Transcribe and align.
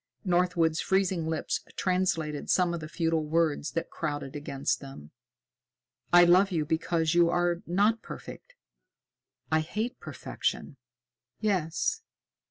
Northwood's 0.25 0.81
freezing 0.81 1.27
lips 1.27 1.59
translated 1.75 2.49
some 2.49 2.73
of 2.73 2.79
the 2.79 2.87
futile 2.89 3.23
words 3.23 3.73
that 3.73 3.91
crowded 3.91 4.35
against 4.35 4.79
them. 4.79 5.11
"I 6.11 6.23
love 6.23 6.49
you 6.51 6.65
because 6.65 7.13
you 7.13 7.29
are 7.29 7.61
not 7.67 8.01
perfect. 8.01 8.55
I 9.51 9.59
hate 9.59 9.99
perfection!" 9.99 10.77
"Yes. 11.39 12.01